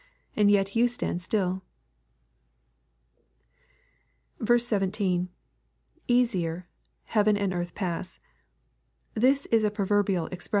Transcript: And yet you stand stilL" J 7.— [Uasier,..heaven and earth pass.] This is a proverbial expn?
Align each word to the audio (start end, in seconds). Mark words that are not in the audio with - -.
And 0.35 0.49
yet 0.49 0.75
you 0.75 0.87
stand 0.87 1.21
stilL" 1.21 1.61
J 4.43 4.57
7.— 4.57 5.29
[Uasier,..heaven 6.09 7.37
and 7.37 7.53
earth 7.53 7.75
pass.] 7.75 8.19
This 9.13 9.45
is 9.51 9.63
a 9.63 9.69
proverbial 9.69 10.27
expn? 10.31 10.49